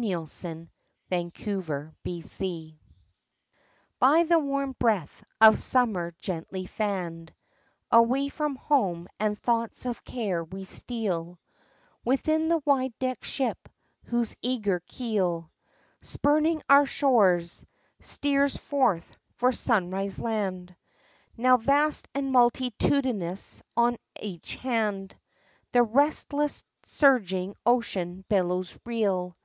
XVIII 0.00 0.26
SUNRISE 0.26 0.70
LAND 1.10 2.78
BY 3.98 4.22
the 4.28 4.38
warm 4.38 4.76
breath 4.78 5.24
of 5.40 5.58
Summer 5.58 6.14
gently 6.20 6.66
fanned, 6.66 7.34
Away 7.90 8.28
from 8.28 8.54
home 8.54 9.08
and 9.18 9.36
thoughts 9.36 9.86
of 9.86 10.04
care 10.04 10.44
we 10.44 10.64
steal 10.66 11.40
Within 12.04 12.46
the 12.46 12.62
wide 12.64 12.96
decked 13.00 13.24
ship, 13.24 13.68
whose 14.04 14.36
eager 14.40 14.80
keel 14.86 15.50
Spurning 16.00 16.62
our 16.70 16.86
shores, 16.86 17.66
steers 18.00 18.56
forth 18.56 19.16
for" 19.34 19.50
Sunrise 19.66 20.20
Land." 20.20 20.76
Now 21.36 21.56
vast 21.56 22.06
and 22.14 22.30
multitudinous 22.30 23.64
on 23.76 23.96
each 24.22 24.54
hand 24.54 25.16
The 25.72 25.82
restless 25.82 26.62
surging 26.84 27.56
ocean 27.66 28.24
billows 28.28 28.78
reel. 28.84 29.36